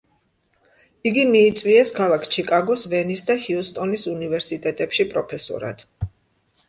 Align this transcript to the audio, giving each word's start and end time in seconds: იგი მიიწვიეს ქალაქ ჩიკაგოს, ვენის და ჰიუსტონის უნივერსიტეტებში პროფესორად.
იგი 1.09 1.25
მიიწვიეს 1.35 1.91
ქალაქ 1.99 2.25
ჩიკაგოს, 2.35 2.85
ვენის 2.95 3.23
და 3.29 3.37
ჰიუსტონის 3.45 4.07
უნივერსიტეტებში 4.17 5.07
პროფესორად. 5.13 5.87